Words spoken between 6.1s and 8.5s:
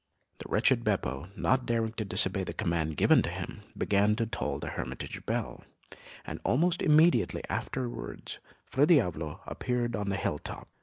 and almost immediately afterwards